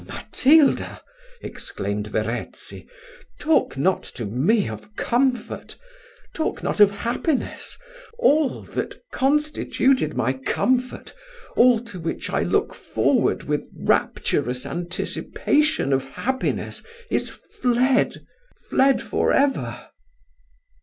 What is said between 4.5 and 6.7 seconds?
of comfort, talk